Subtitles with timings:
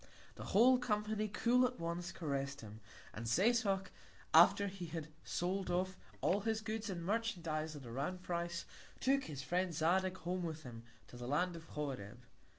[0.33, 2.79] The whole Company, cool at once, caress'd him;
[3.13, 3.91] and Setoc,
[4.33, 8.65] after he had sold off all his Goods and Merchandize at a round Price,
[8.99, 12.23] took his Friend Zadig Home with him to the Land of Horeb.